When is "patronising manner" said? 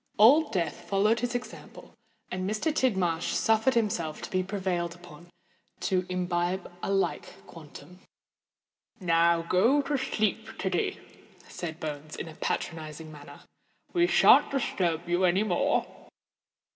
12.33-13.41